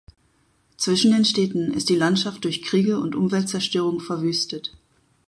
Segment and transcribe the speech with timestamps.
[0.77, 4.75] Zwischen den Städten ist die Landschaft durch Kriege und Umweltzerstörung verwüstet.